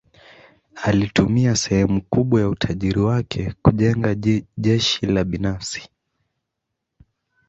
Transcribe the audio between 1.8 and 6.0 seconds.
kubwa ya utajiri wake kujenga jeshi la binafsi.